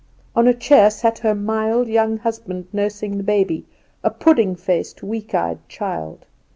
[0.35, 3.67] On a chair sat her mild young husband nursing the baby
[4.03, 6.25] a pudding faced, weak eyed child.